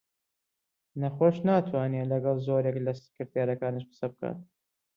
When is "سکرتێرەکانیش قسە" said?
3.01-4.07